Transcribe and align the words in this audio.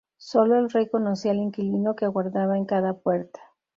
Sólo 0.17 0.57
el 0.57 0.71
rey 0.71 0.89
conocía 0.89 1.29
al 1.29 1.37
inquilino 1.37 1.95
que 1.95 2.05
aguardaba 2.05 2.57
en 2.57 2.65
cada 2.65 2.93
puerta. 2.97 3.39